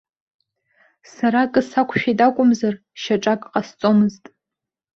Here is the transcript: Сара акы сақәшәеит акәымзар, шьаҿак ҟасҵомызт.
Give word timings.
Сара 1.13 1.39
акы 1.45 1.61
сақәшәеит 1.69 2.19
акәымзар, 2.27 2.75
шьаҿак 3.01 3.41
ҟасҵомызт. 3.51 4.23